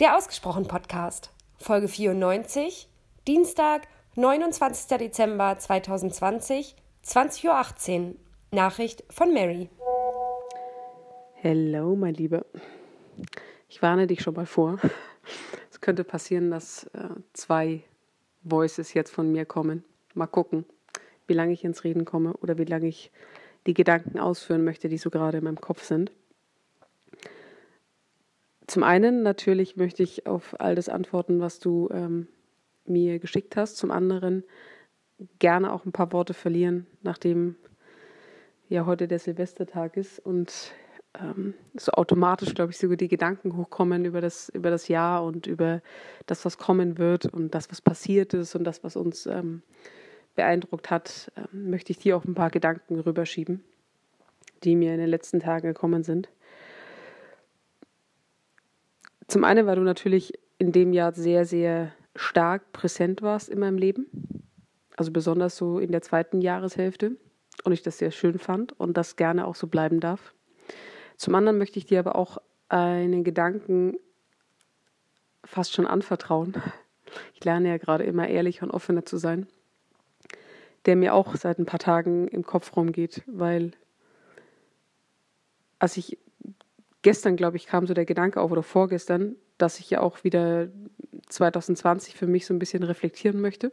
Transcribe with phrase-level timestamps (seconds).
[0.00, 2.88] Der Ausgesprochen Podcast, Folge 94,
[3.26, 4.96] Dienstag, 29.
[4.96, 8.14] Dezember 2020, 20.18 Uhr.
[8.52, 9.68] Nachricht von Mary.
[11.34, 12.46] Hello, mein Lieber.
[13.68, 14.78] Ich warne dich schon mal vor.
[15.72, 17.82] Es könnte passieren, dass äh, zwei
[18.44, 19.82] Voices jetzt von mir kommen.
[20.14, 20.64] Mal gucken,
[21.26, 23.10] wie lange ich ins Reden komme oder wie lange ich
[23.66, 26.12] die Gedanken ausführen möchte, die so gerade in meinem Kopf sind.
[28.68, 32.28] Zum einen natürlich möchte ich auf all das antworten, was du ähm,
[32.84, 33.78] mir geschickt hast.
[33.78, 34.44] Zum anderen
[35.38, 37.56] gerne auch ein paar Worte verlieren, nachdem
[38.68, 40.72] ja heute der Silvestertag ist und
[41.18, 45.46] ähm, so automatisch, glaube ich, sogar die Gedanken hochkommen über das, über das Jahr und
[45.46, 45.80] über
[46.26, 49.62] das, was kommen wird und das, was passiert ist und das, was uns ähm,
[50.36, 53.64] beeindruckt hat, ähm, möchte ich dir auch ein paar Gedanken rüberschieben,
[54.62, 56.28] die mir in den letzten Tagen gekommen sind.
[59.28, 63.76] Zum einen, weil du natürlich in dem Jahr sehr, sehr stark präsent warst in meinem
[63.76, 64.06] Leben.
[64.96, 67.16] Also besonders so in der zweiten Jahreshälfte.
[67.64, 70.32] Und ich das sehr schön fand und das gerne auch so bleiben darf.
[71.16, 72.38] Zum anderen möchte ich dir aber auch
[72.68, 73.96] einen Gedanken
[75.44, 76.54] fast schon anvertrauen.
[77.34, 79.46] Ich lerne ja gerade immer ehrlicher und offener zu sein,
[80.86, 83.72] der mir auch seit ein paar Tagen im Kopf rumgeht, weil
[85.78, 86.18] als ich
[87.02, 90.68] gestern, glaube ich, kam so der Gedanke auf oder vorgestern, dass ich ja auch wieder
[91.28, 93.72] 2020 für mich so ein bisschen reflektieren möchte.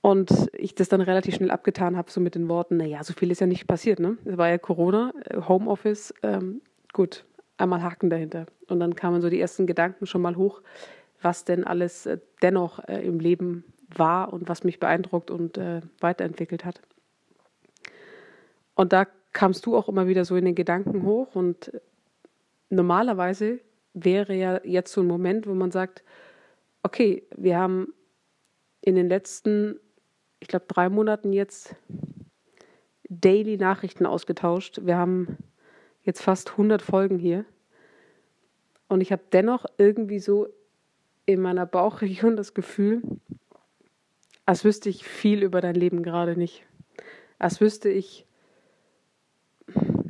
[0.00, 3.30] Und ich das dann relativ schnell abgetan habe, so mit den Worten, naja, so viel
[3.30, 4.16] ist ja nicht passiert, ne?
[4.24, 7.24] Es war ja Corona, äh, Homeoffice, ähm, gut,
[7.56, 8.46] einmal Haken dahinter.
[8.68, 10.62] Und dann kamen so die ersten Gedanken schon mal hoch,
[11.20, 15.80] was denn alles äh, dennoch äh, im Leben war und was mich beeindruckt und äh,
[16.00, 16.80] weiterentwickelt hat.
[18.74, 19.06] Und da
[19.38, 21.70] kamst du auch immer wieder so in den Gedanken hoch und
[22.70, 23.60] normalerweise
[23.94, 26.02] wäre ja jetzt so ein Moment, wo man sagt,
[26.82, 27.94] okay, wir haben
[28.80, 29.78] in den letzten,
[30.40, 31.76] ich glaube, drei Monaten jetzt
[33.08, 34.80] Daily Nachrichten ausgetauscht.
[34.82, 35.38] Wir haben
[36.02, 37.44] jetzt fast 100 Folgen hier.
[38.88, 40.48] Und ich habe dennoch irgendwie so
[41.26, 43.02] in meiner Bauchregion das Gefühl,
[44.46, 46.66] als wüsste ich viel über dein Leben gerade nicht.
[47.38, 48.24] Als wüsste ich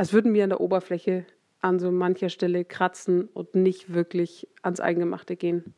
[0.00, 1.26] als würden wir an der Oberfläche
[1.60, 5.74] an so mancher Stelle kratzen und nicht wirklich ans Eingemachte gehen.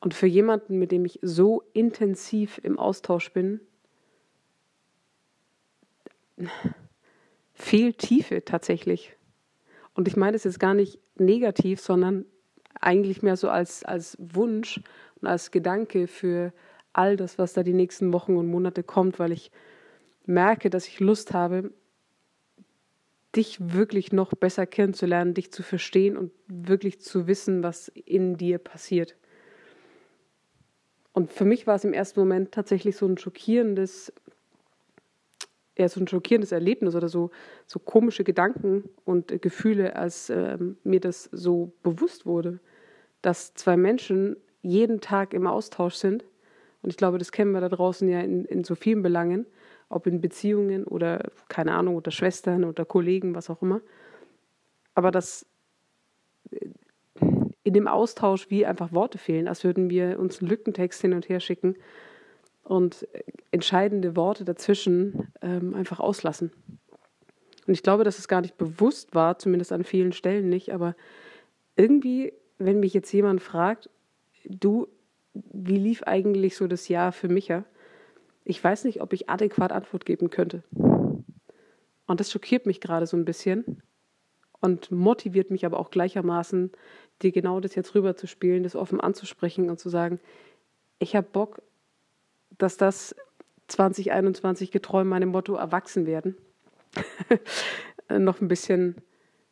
[0.00, 3.62] Und für jemanden, mit dem ich so intensiv im Austausch bin,
[7.54, 9.16] fehlt Tiefe tatsächlich.
[9.94, 12.26] Und ich meine das jetzt gar nicht negativ, sondern
[12.78, 14.82] eigentlich mehr so als, als Wunsch
[15.18, 16.52] und als Gedanke für
[16.92, 19.50] all das, was da die nächsten Wochen und Monate kommt, weil ich
[20.26, 21.72] merke, dass ich Lust habe,
[23.34, 28.58] dich wirklich noch besser kennenzulernen, dich zu verstehen und wirklich zu wissen, was in dir
[28.58, 29.16] passiert.
[31.12, 34.12] Und für mich war es im ersten Moment tatsächlich so ein schockierendes,
[35.76, 37.30] ja, so ein schockierendes Erlebnis oder so,
[37.66, 42.60] so komische Gedanken und Gefühle, als äh, mir das so bewusst wurde,
[43.20, 46.24] dass zwei Menschen jeden Tag im Austausch sind.
[46.82, 49.46] Und ich glaube, das kennen wir da draußen ja in, in so vielen Belangen
[49.92, 53.80] ob in Beziehungen oder keine Ahnung, oder Schwestern oder Kollegen, was auch immer.
[54.94, 55.46] Aber dass
[56.50, 56.68] äh,
[57.64, 61.28] in dem Austausch wie einfach Worte fehlen, als würden wir uns einen Lückentext hin und
[61.28, 61.76] her schicken
[62.64, 63.06] und
[63.50, 66.52] entscheidende Worte dazwischen ähm, einfach auslassen.
[67.66, 70.96] Und ich glaube, dass es gar nicht bewusst war, zumindest an vielen Stellen nicht, aber
[71.76, 73.88] irgendwie, wenn mich jetzt jemand fragt,
[74.44, 74.88] du,
[75.32, 77.64] wie lief eigentlich so das Jahr für Micha?
[78.44, 80.62] Ich weiß nicht, ob ich adäquat Antwort geben könnte.
[82.06, 83.82] Und das schockiert mich gerade so ein bisschen
[84.60, 86.72] und motiviert mich aber auch gleichermaßen,
[87.22, 90.20] dir genau das jetzt rüberzuspielen, das offen anzusprechen und zu sagen,
[90.98, 91.62] ich habe Bock,
[92.58, 93.14] dass das
[93.68, 96.36] 2021 getreu meinem Motto erwachsen werden
[98.10, 98.96] noch ein bisschen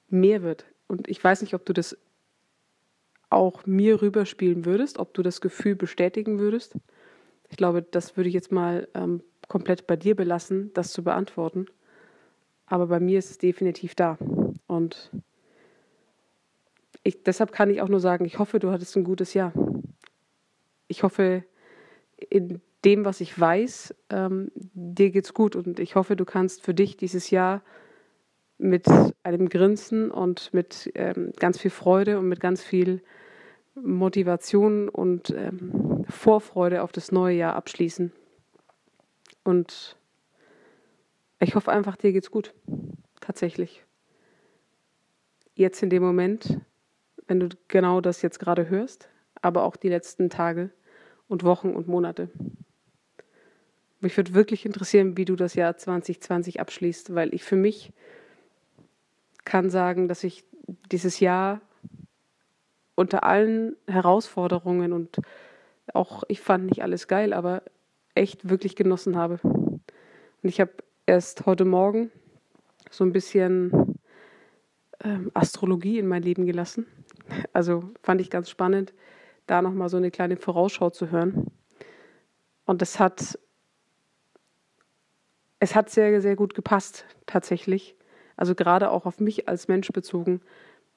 [0.08, 0.66] mehr wird.
[0.86, 1.96] Und ich weiß nicht, ob du das
[3.30, 6.74] auch mir rüberspielen würdest, ob du das Gefühl bestätigen würdest.
[7.50, 11.66] Ich glaube, das würde ich jetzt mal ähm, komplett bei dir belassen, das zu beantworten.
[12.66, 14.16] Aber bei mir ist es definitiv da.
[14.66, 15.10] Und
[17.02, 19.52] ich, deshalb kann ich auch nur sagen, ich hoffe, du hattest ein gutes Jahr.
[20.86, 21.44] Ich hoffe,
[22.28, 26.74] in dem, was ich weiß, ähm, dir geht's gut und ich hoffe, du kannst für
[26.74, 27.62] dich dieses Jahr
[28.58, 28.86] mit
[29.22, 33.02] einem Grinsen und mit ähm, ganz viel Freude und mit ganz viel
[33.74, 38.12] Motivation und ähm, Vorfreude auf das neue Jahr abschließen.
[39.44, 39.96] Und
[41.38, 42.54] ich hoffe einfach, dir geht's gut.
[43.20, 43.84] Tatsächlich.
[45.54, 46.60] Jetzt in dem Moment,
[47.26, 49.08] wenn du genau das jetzt gerade hörst,
[49.42, 50.70] aber auch die letzten Tage
[51.28, 52.30] und Wochen und Monate.
[54.00, 57.92] Mich würde wirklich interessieren, wie du das Jahr 2020 abschließt, weil ich für mich
[59.44, 60.44] kann sagen, dass ich
[60.90, 61.60] dieses Jahr
[62.94, 65.18] unter allen Herausforderungen und
[65.94, 67.62] auch ich fand nicht alles geil, aber
[68.14, 69.40] echt wirklich genossen habe.
[69.42, 69.82] Und
[70.42, 70.72] ich habe
[71.06, 72.10] erst heute Morgen
[72.90, 73.98] so ein bisschen
[75.02, 76.86] ähm, Astrologie in mein Leben gelassen.
[77.52, 78.92] Also fand ich ganz spannend,
[79.46, 81.46] da nochmal so eine kleine Vorausschau zu hören.
[82.64, 83.38] Und das hat,
[85.60, 87.94] es hat sehr, sehr gut gepasst, tatsächlich.
[88.36, 90.40] Also gerade auch auf mich als Mensch bezogen,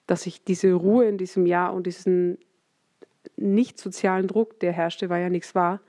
[0.07, 2.39] dass ich diese Ruhe in diesem Jahr und diesen
[3.35, 5.81] nicht sozialen Druck, der herrschte, weil ja nichts war,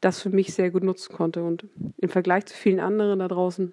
[0.00, 1.42] das für mich sehr gut nutzen konnte.
[1.42, 1.66] Und
[1.98, 3.72] im Vergleich zu vielen anderen da draußen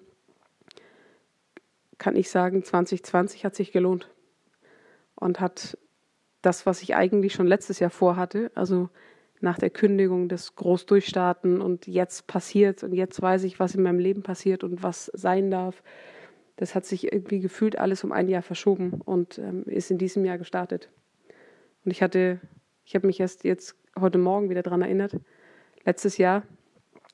[1.98, 4.10] kann ich sagen, 2020 hat sich gelohnt
[5.14, 5.78] und hat
[6.42, 8.88] das, was ich eigentlich schon letztes Jahr vorhatte, also
[9.40, 13.98] nach der Kündigung des Großdurchstarten und jetzt passiert und jetzt weiß ich, was in meinem
[13.98, 15.82] Leben passiert und was sein darf.
[16.56, 20.24] Das hat sich irgendwie gefühlt alles um ein Jahr verschoben und ähm, ist in diesem
[20.24, 20.90] Jahr gestartet.
[21.84, 22.40] Und ich hatte,
[22.84, 25.16] ich habe mich erst jetzt heute Morgen wieder daran erinnert,
[25.84, 26.42] letztes Jahr,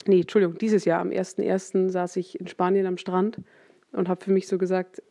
[0.06, 1.90] nee, Entschuldigung, dieses Jahr am 1.1.
[1.90, 3.40] saß ich in Spanien am Strand
[3.92, 5.02] und habe für mich so gesagt,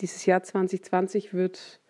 [0.00, 1.80] dieses Jahr 2020 wird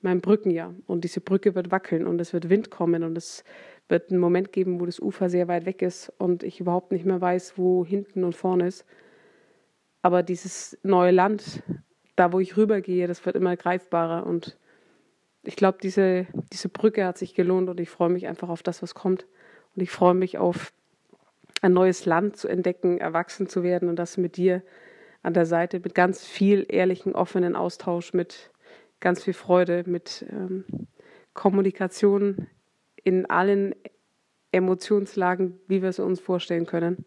[0.00, 3.44] mein Brückenjahr und diese Brücke wird wackeln und es wird Wind kommen und es
[3.88, 7.04] wird einen Moment geben, wo das Ufer sehr weit weg ist und ich überhaupt nicht
[7.04, 8.84] mehr weiß, wo hinten und vorne ist.
[10.02, 11.62] Aber dieses neue Land,
[12.14, 14.58] da wo ich rübergehe, das wird immer greifbarer und
[15.46, 18.82] ich glaube, diese, diese Brücke hat sich gelohnt und ich freue mich einfach auf das,
[18.82, 19.26] was kommt.
[19.74, 20.72] Und ich freue mich auf
[21.62, 24.62] ein neues Land zu entdecken, erwachsen zu werden und das mit dir
[25.22, 28.50] an der Seite, mit ganz viel ehrlichen, offenen Austausch, mit
[29.00, 30.64] ganz viel Freude, mit ähm,
[31.34, 32.46] Kommunikation
[33.02, 33.74] in allen
[34.52, 37.04] Emotionslagen, wie wir es uns vorstellen können.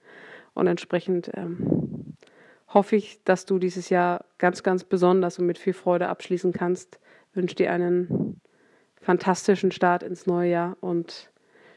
[0.54, 2.16] Und entsprechend ähm,
[2.68, 7.00] hoffe ich, dass du dieses Jahr ganz, ganz besonders und mit viel Freude abschließen kannst.
[7.32, 8.29] Ich wünsche dir einen
[9.02, 11.30] fantastischen Start ins neue Jahr und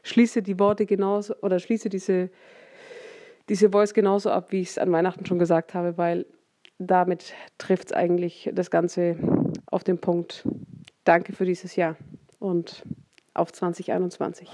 [0.03, 2.31] schließe die Worte genauso oder schließe diese,
[3.49, 6.27] diese Voice genauso ab, wie ich es an Weihnachten schon gesagt habe, weil
[6.79, 9.17] damit trifft es eigentlich das Ganze
[9.67, 10.47] auf den Punkt.
[11.05, 11.97] Danke für dieses Jahr
[12.39, 12.83] und
[13.35, 14.49] auf 2021.